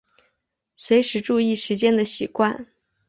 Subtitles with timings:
[0.77, 2.65] 随时注意时间的习惯